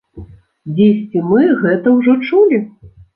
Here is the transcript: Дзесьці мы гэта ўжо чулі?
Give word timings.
Дзесьці 0.77 1.21
мы 1.31 1.41
гэта 1.61 1.93
ўжо 1.99 2.15
чулі? 2.31 2.59